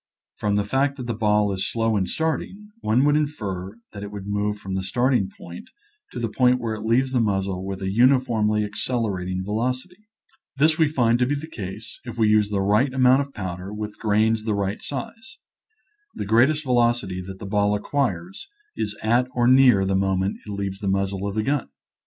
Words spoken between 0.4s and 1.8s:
the fact that the ball is